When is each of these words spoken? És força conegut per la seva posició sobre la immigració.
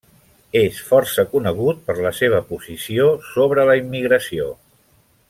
És 0.61 0.79
força 0.91 1.25
conegut 1.33 1.83
per 1.89 1.97
la 2.07 2.13
seva 2.21 2.41
posició 2.49 3.07
sobre 3.29 3.67
la 3.73 3.77
immigració. 3.85 4.53